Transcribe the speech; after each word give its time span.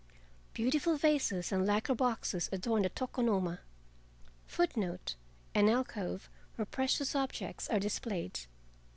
Beautiful 0.55 0.97
vases 0.97 1.51
and 1.51 1.63
lacquer 1.63 1.93
boxes 1.93 2.49
adorned 2.51 2.85
the 2.85 2.89
tokonoma 2.89 3.59
of 4.49 4.59
every 4.59 4.83
room. 4.87 4.97
An 5.53 5.69
alcove 5.69 6.27
where 6.55 6.65
precious 6.65 7.13
objects 7.15 7.69
are 7.69 7.77
displayed. 7.79 8.39